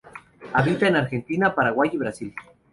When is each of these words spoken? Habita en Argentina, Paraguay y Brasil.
Habita 0.53 0.87
en 0.87 0.95
Argentina, 0.95 1.53
Paraguay 1.53 1.91
y 1.93 1.97
Brasil. 1.97 2.33